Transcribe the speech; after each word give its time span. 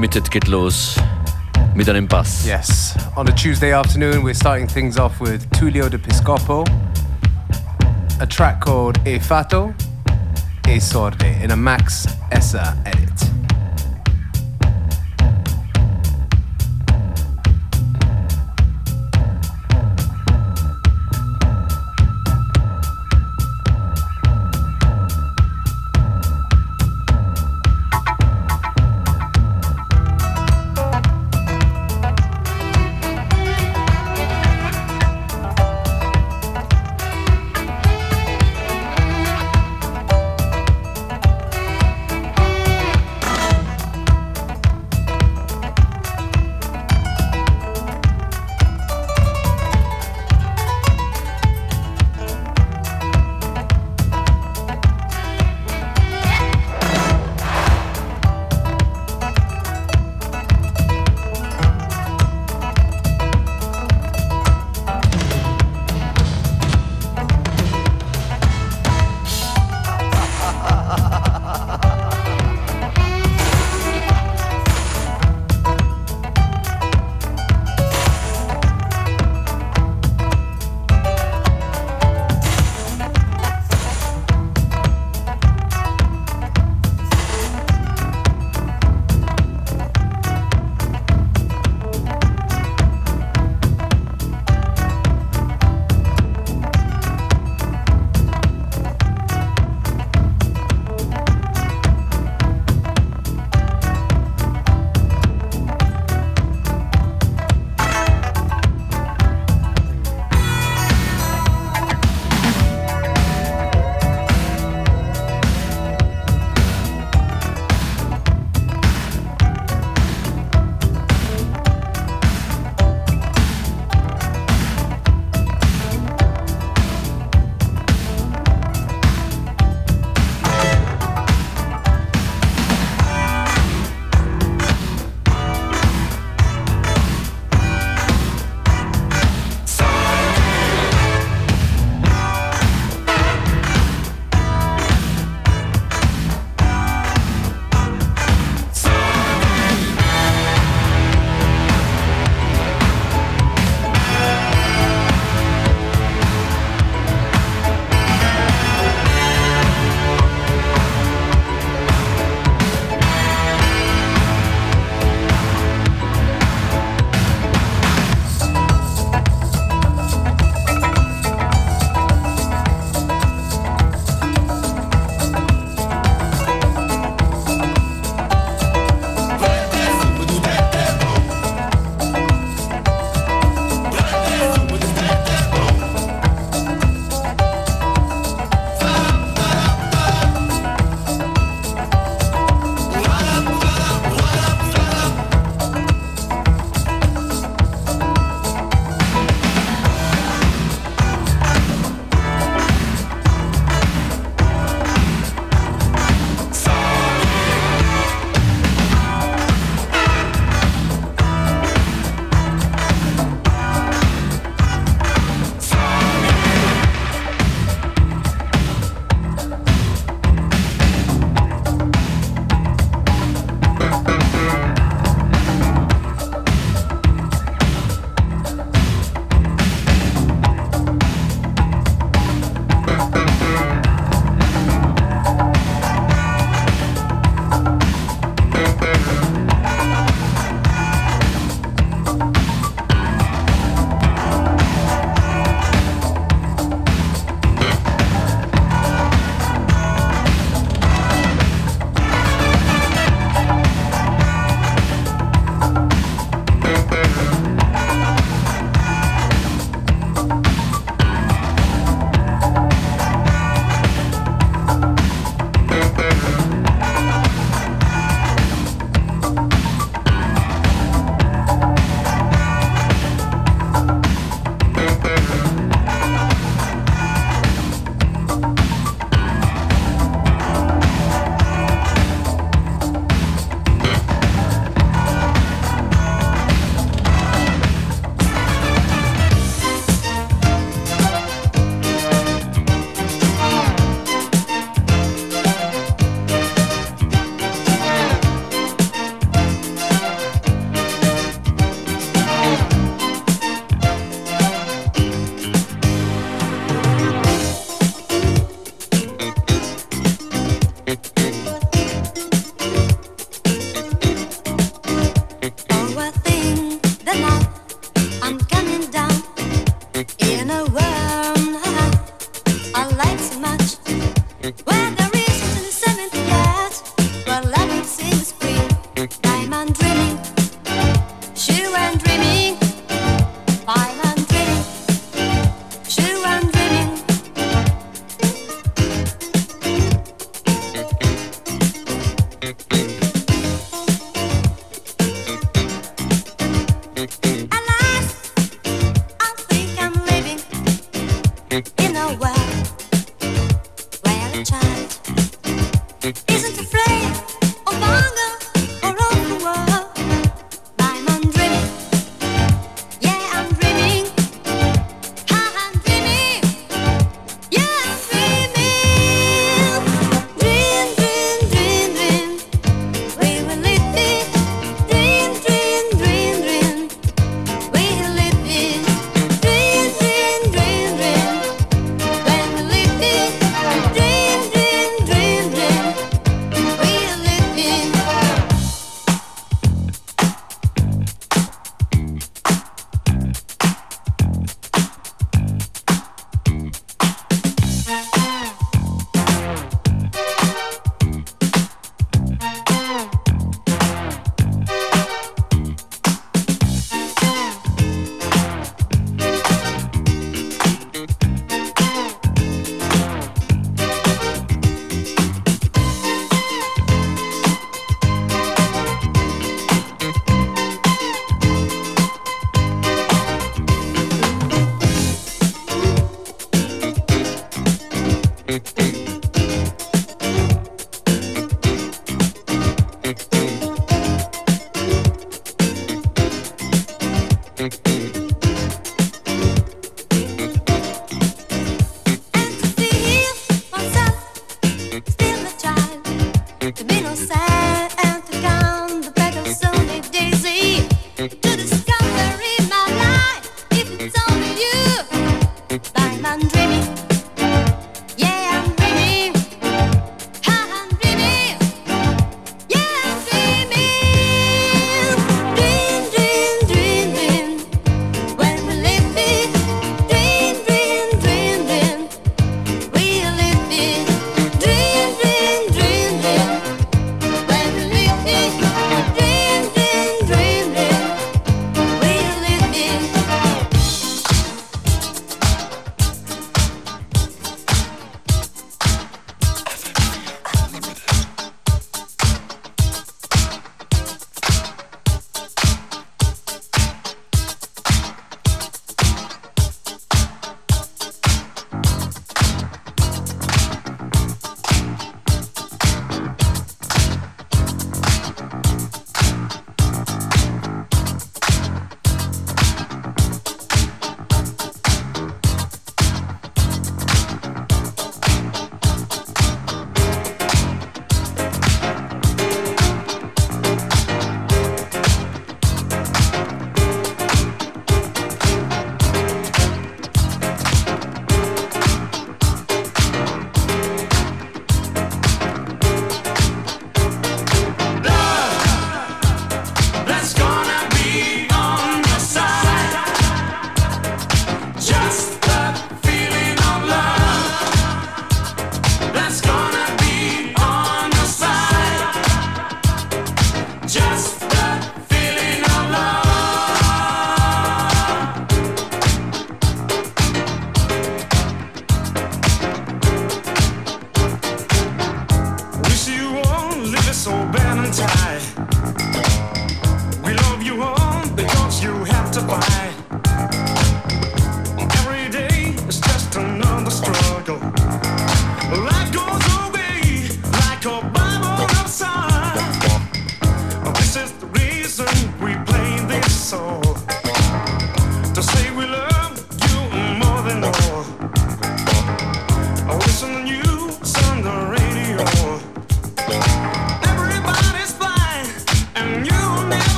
Unlimited 0.00 0.30
geht 0.30 0.48
los 0.48 0.96
mit 1.74 1.86
einem 1.86 2.08
Bass. 2.08 2.46
Yes. 2.46 2.94
On 3.16 3.28
a 3.28 3.32
Tuesday 3.32 3.74
afternoon, 3.74 4.24
we're 4.24 4.32
starting 4.32 4.66
things 4.66 4.96
off 4.96 5.20
with 5.20 5.46
Tullio 5.50 5.90
de 5.90 5.98
Piscopo, 5.98 6.64
a 8.18 8.26
track 8.26 8.62
called 8.62 8.98
E 9.06 9.18
Fato 9.18 9.74
e 10.66 10.80
Sorde 10.80 11.36
in 11.42 11.50
a 11.50 11.56
Max 11.56 12.06
Essa 12.30 12.78
edit. 12.86 13.09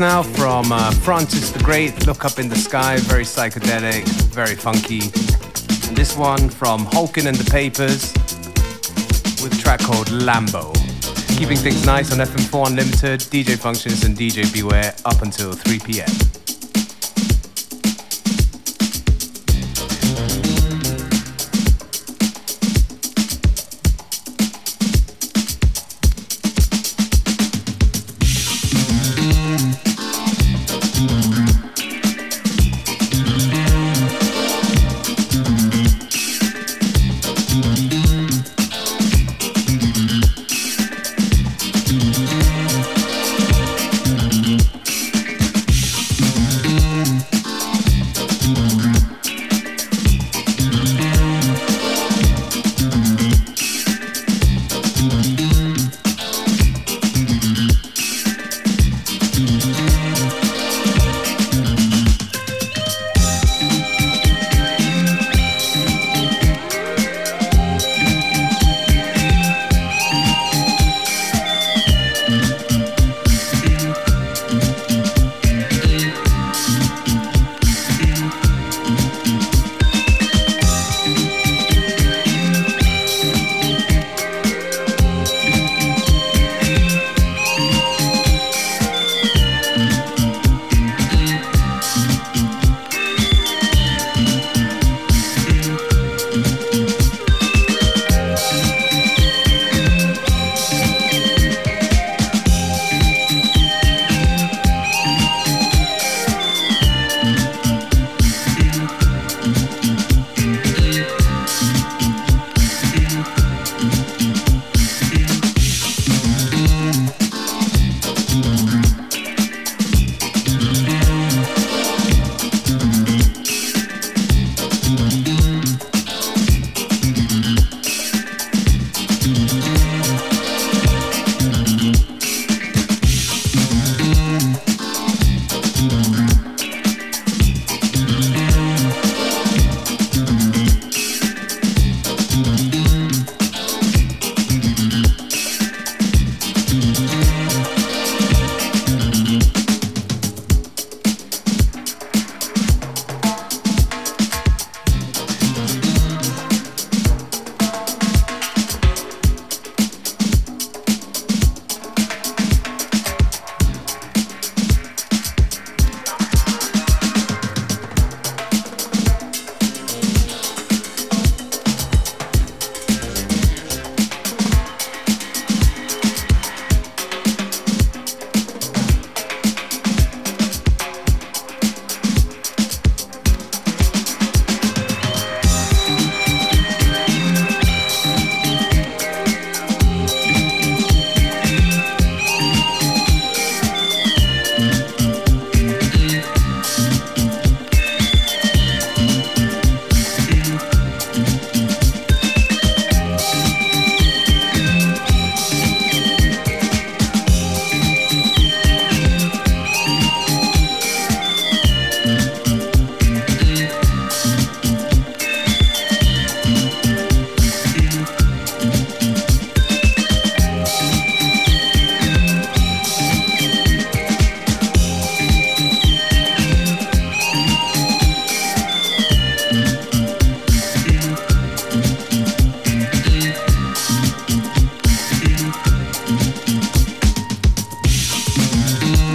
Now 0.00 0.22
from 0.22 0.72
uh, 0.72 0.90
Francis 0.90 1.50
the 1.50 1.62
Great, 1.62 2.06
Look 2.06 2.24
Up 2.24 2.38
in 2.38 2.48
the 2.48 2.56
Sky, 2.56 2.96
very 3.00 3.24
psychedelic, 3.24 4.04
very 4.32 4.54
funky. 4.54 5.00
And 5.88 5.96
this 5.96 6.16
one 6.16 6.48
from 6.48 6.86
Holkin 6.86 7.26
and 7.26 7.36
the 7.36 7.50
Papers 7.50 8.14
with 9.42 9.52
a 9.52 9.62
track 9.62 9.80
called 9.80 10.06
Lambo. 10.06 10.72
Keeping 11.36 11.58
things 11.58 11.84
nice 11.84 12.12
on 12.12 12.18
FM4 12.18 12.68
Unlimited, 12.68 13.20
DJ 13.20 13.58
Functions 13.58 14.02
and 14.04 14.16
DJ 14.16 14.50
Beware 14.54 14.94
up 15.04 15.20
until 15.20 15.52
3 15.52 15.78
p.m. 15.80 16.29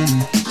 minute. 0.06 0.44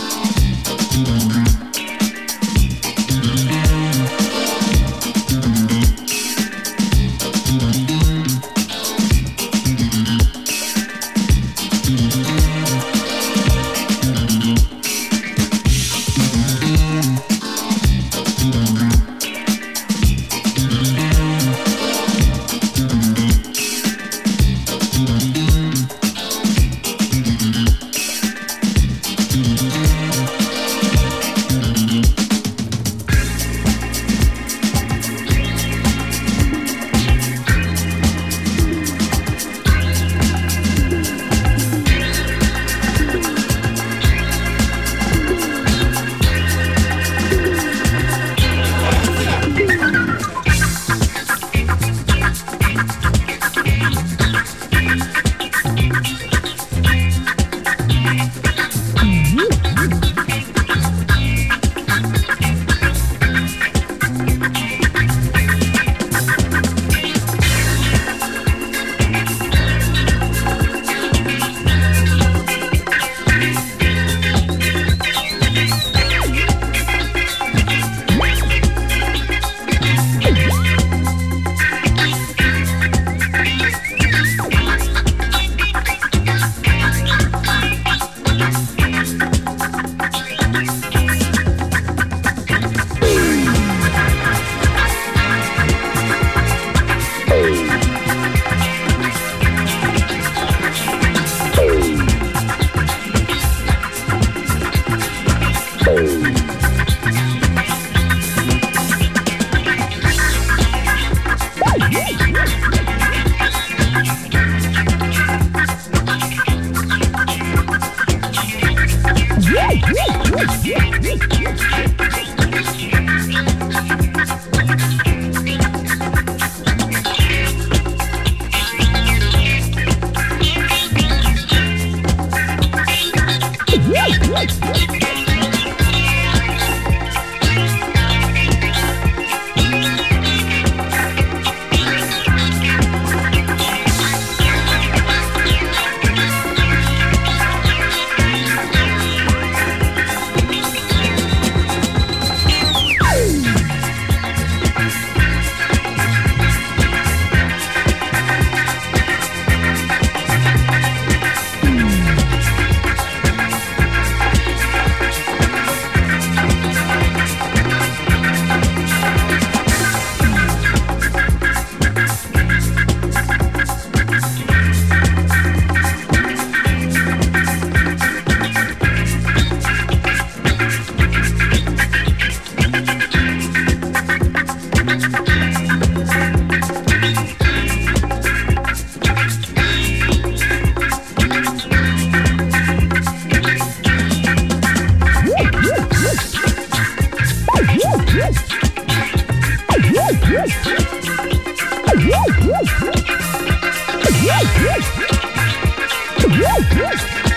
Time 206.43 207.25
of 207.27 207.34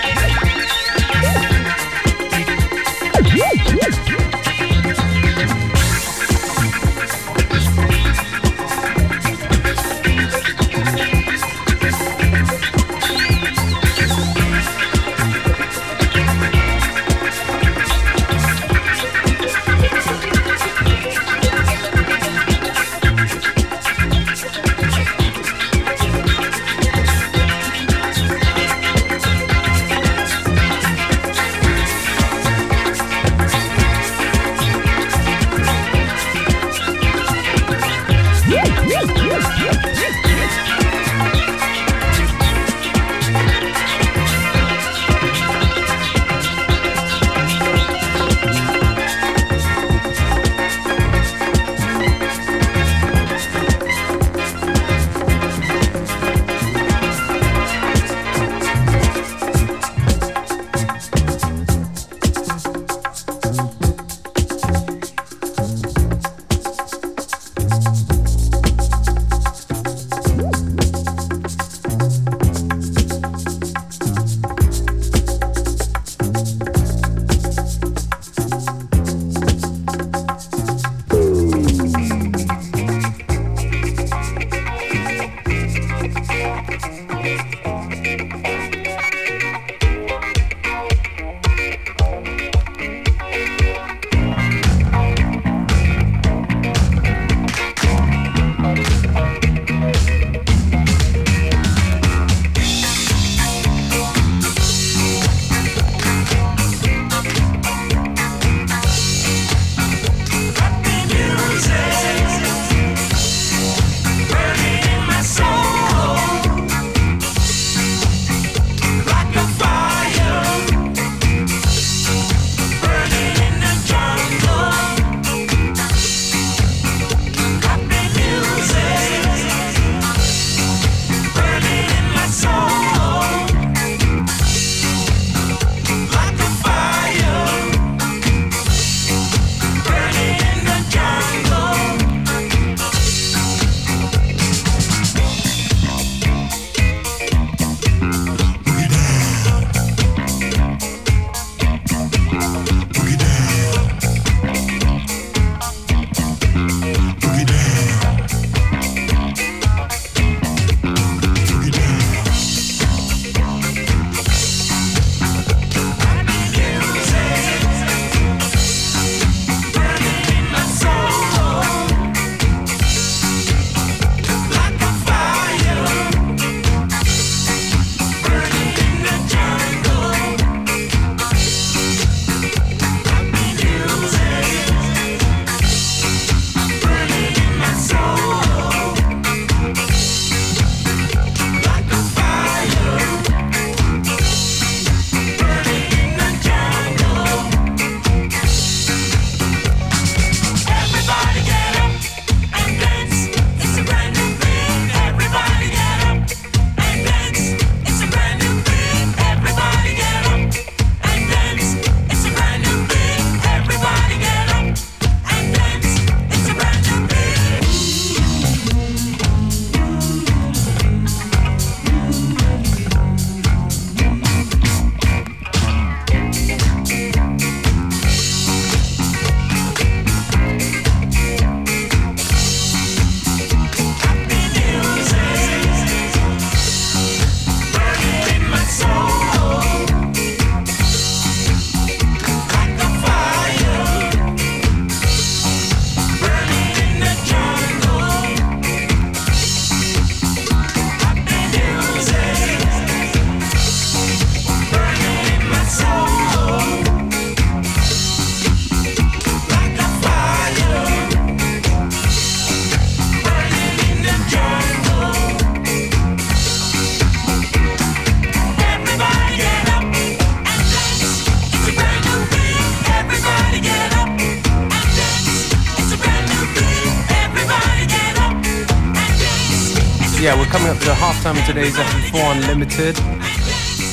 today's 281.48 281.76
FM4 281.76 282.36
Unlimited. 282.36 282.98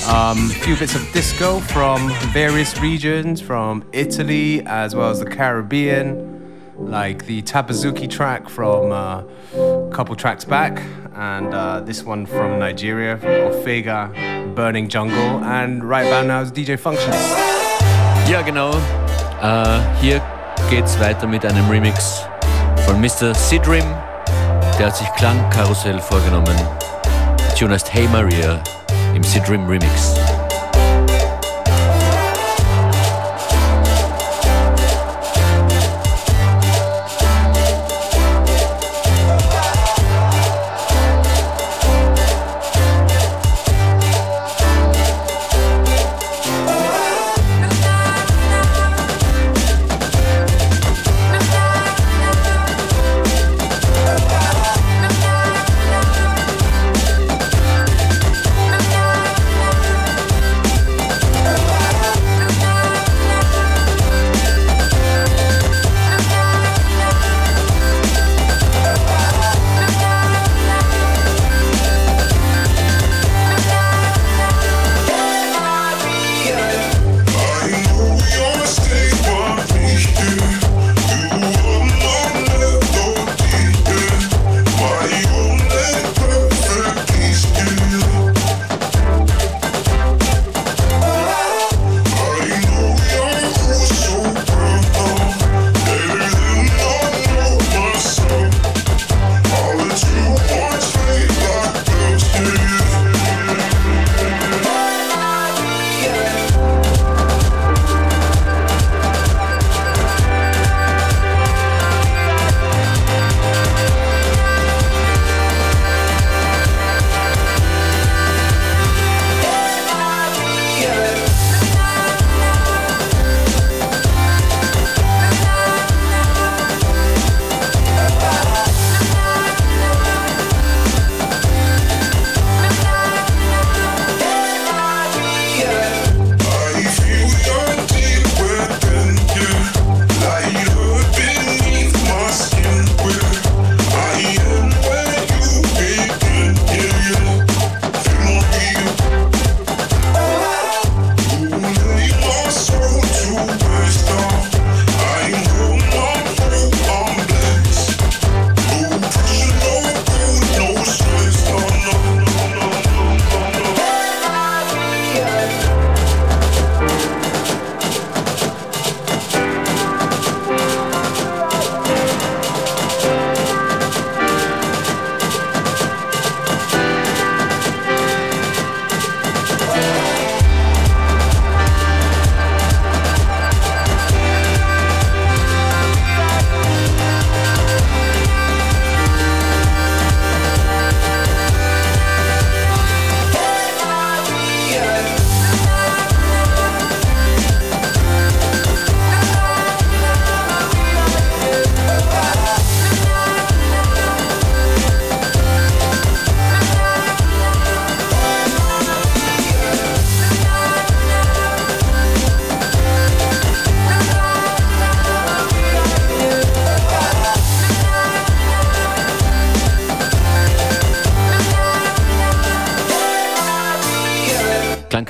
Um, 0.08 0.52
a 0.52 0.54
few 0.63 0.76
bits 0.76 0.94
of 0.94 1.12
disco 1.13 1.60
from 1.62 2.12
various 2.34 2.80
regions, 2.80 3.41
from 3.41 3.84
Italy 3.94 4.62
as 4.68 4.94
well 4.94 5.10
as 5.10 5.20
the 5.20 5.26
Caribbean. 5.26 6.36
like 6.78 7.26
the 7.26 7.41
Tapazuki 7.41 8.10
track 8.10 8.50
from 8.50 8.91
uh, 8.91 9.24
a 9.56 9.89
couple 9.91 10.15
tracks 10.15 10.44
back, 10.46 10.82
and 11.15 11.54
uh, 11.54 11.80
this 11.80 12.04
one 12.04 12.26
from 12.26 12.60
Nigeria, 12.60 13.18
Ofege, 13.18 14.54
Burning 14.56 14.89
Jungle, 14.89 15.44
and 15.44 15.84
right 15.84 16.06
about 16.06 16.26
now 16.26 16.41
is 16.41 16.52
DJ 16.52 16.78
Functionist. 16.78 17.32
Ja, 18.30 18.41
genau. 18.41 18.72
Uh, 19.41 19.80
hier 20.02 20.22
geht's 20.70 21.00
weiter 21.00 21.28
mit 21.28 21.46
einem 21.46 21.70
Remix 21.70 22.28
von 22.86 23.00
Mr. 23.00 23.34
Sidrim. 23.34 23.86
Der 24.78 24.88
hat 24.88 24.98
sich 24.98 25.08
Klangkarussell 25.15 26.00
vorgenommen. 26.02 26.56
Heißt 27.62 27.94
Hey 27.94 28.08
Maria 28.12 28.62
im 29.15 29.24
Sidrim 29.24 29.65
Remix. 29.65 30.13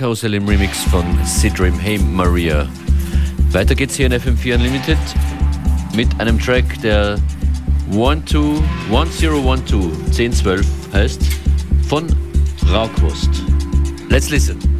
Klangkarussell 0.05 0.35
im 0.35 0.47
Remix 0.47 0.83
von 0.83 1.03
Sidrim 1.25 1.79
Hey 1.79 1.97
Maria. 1.97 2.69
Weiter 3.49 3.73
geht's 3.73 3.95
hier 3.95 4.05
in 4.05 4.13
FM4 4.13 4.53
Unlimited 4.53 4.99
mit 5.95 6.07
einem 6.19 6.37
Track, 6.37 6.79
der 6.83 7.17
1012 7.91 8.61
1012 8.91 10.67
heißt, 10.93 11.21
von 11.89 12.05
Raukwurst. 12.71 13.31
Let's 14.07 14.29
listen. 14.29 14.74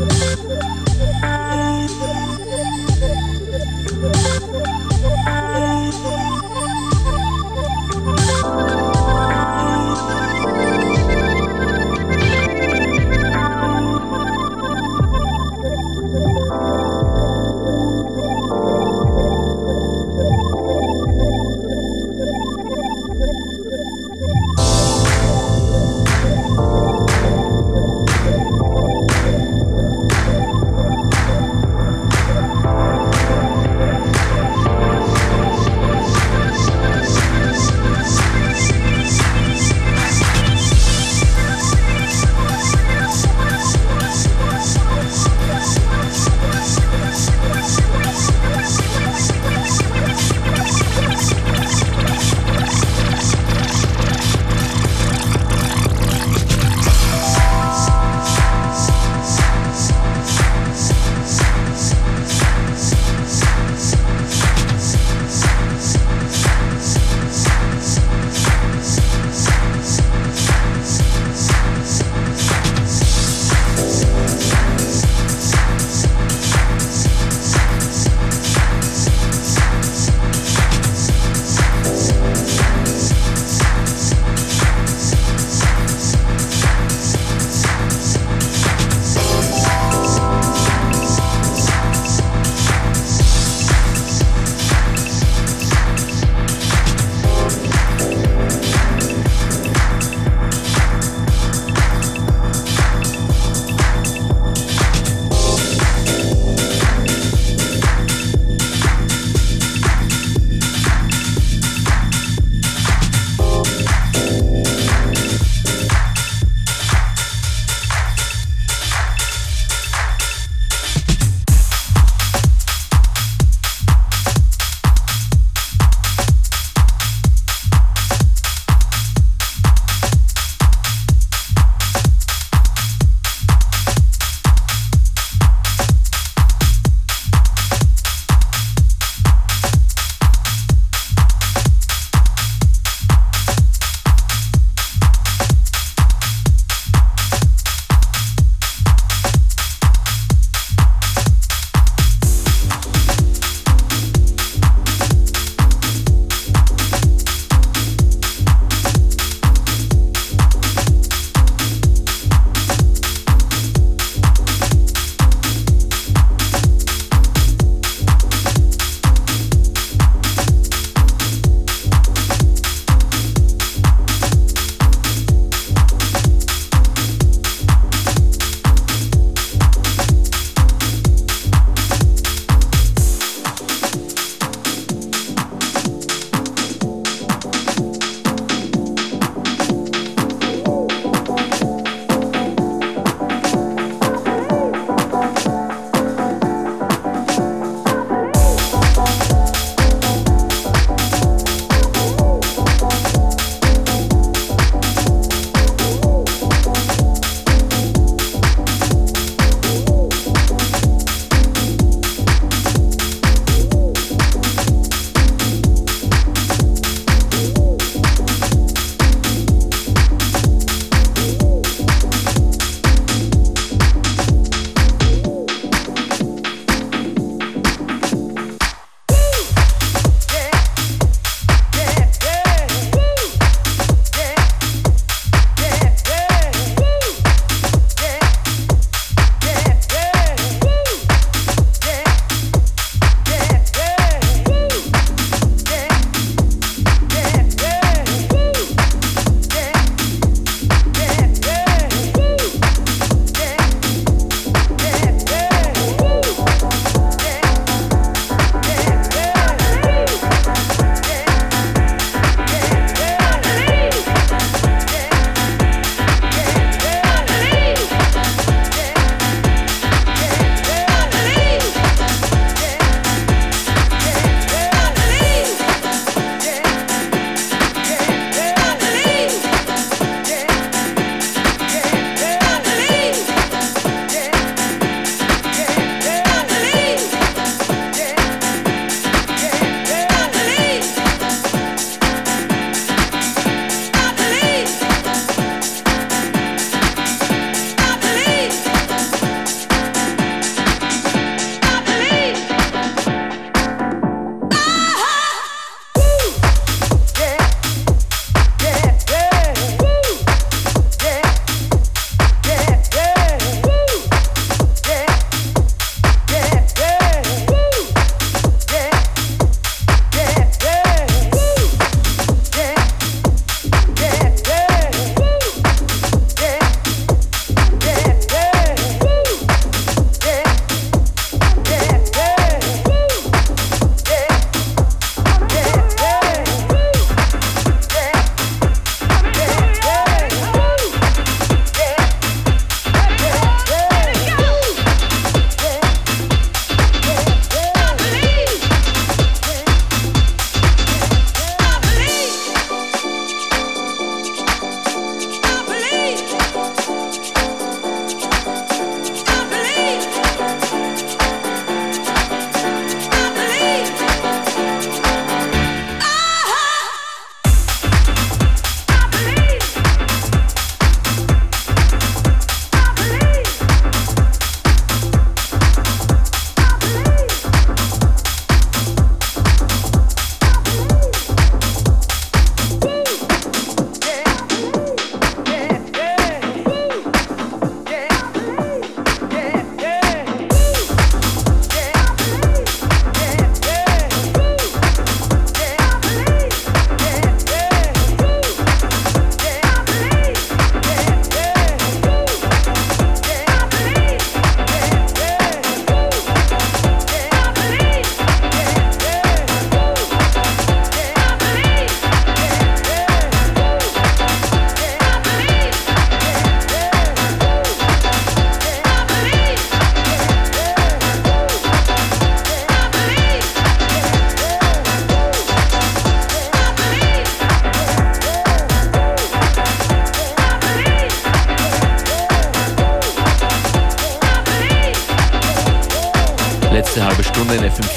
Música 0.00 0.89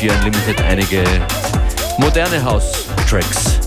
FM4 0.04 0.12
Unlimited 0.12 0.62
einige 0.62 1.04
moderne 1.98 2.44
House-Tracks. 2.44 3.60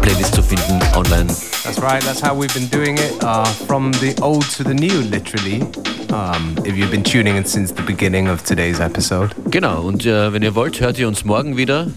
Playlist 0.00 0.34
zu 0.34 0.42
finden 0.42 0.80
online. 0.96 1.26
That's 1.62 1.80
right, 1.80 2.02
that's 2.02 2.20
how 2.20 2.34
we've 2.34 2.52
been 2.52 2.68
doing 2.68 2.96
it. 2.98 3.22
Uh, 3.22 3.44
from 3.44 3.92
the 4.00 4.16
old 4.20 4.44
to 4.56 4.64
the 4.64 4.74
new, 4.74 5.02
literally. 5.02 5.62
Um, 6.10 6.56
if 6.64 6.76
you've 6.76 6.90
been 6.90 7.04
tuning 7.04 7.36
in 7.36 7.44
since 7.44 7.72
the 7.72 7.82
beginning 7.82 8.28
of 8.28 8.42
today's 8.42 8.80
episode. 8.80 9.34
Genau, 9.50 9.82
und 9.82 10.04
äh, 10.04 10.32
wenn 10.32 10.42
ihr 10.42 10.54
wollt, 10.54 10.80
hört 10.80 10.98
ihr 10.98 11.06
uns 11.06 11.24
morgen 11.24 11.56
wieder 11.56 11.88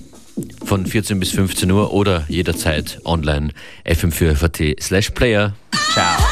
von 0.63 0.85
14 0.85 1.19
bis 1.19 1.31
15 1.31 1.71
Uhr 1.71 1.93
oder 1.93 2.25
jederzeit 2.27 2.99
online 3.05 3.49
fm4fat 3.85 4.79
slash 4.79 5.09
player. 5.09 5.53
Ciao. 5.93 6.30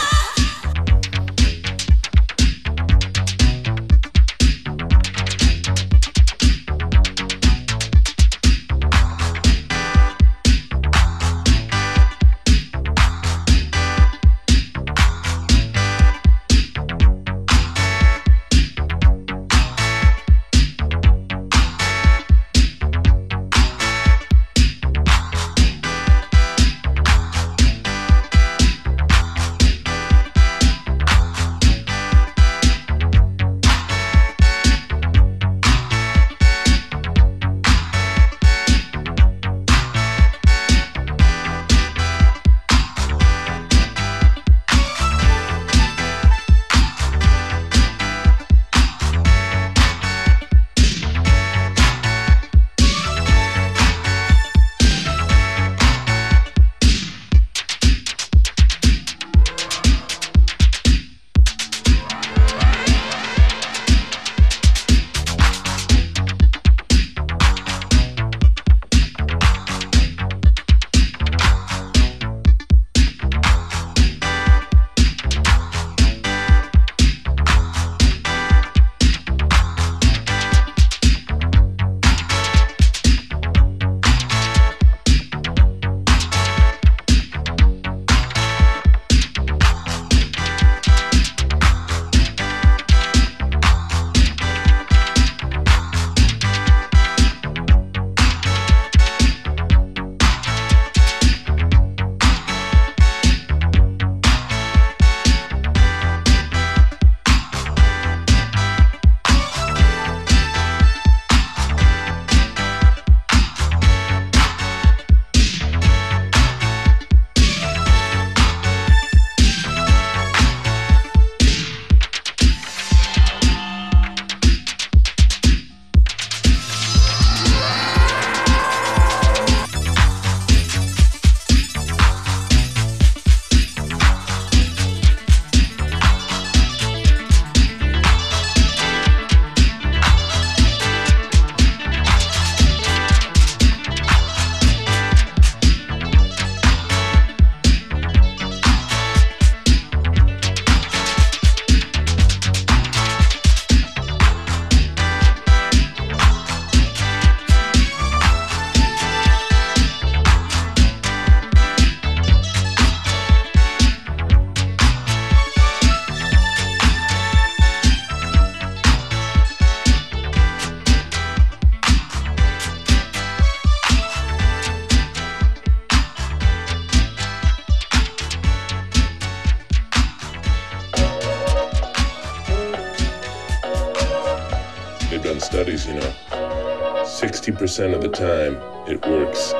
Of 187.79 188.01
the 188.01 188.09
time, 188.09 188.57
it 188.89 189.01
works 189.07 189.53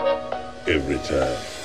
every 0.67 0.97
time. 0.97 1.58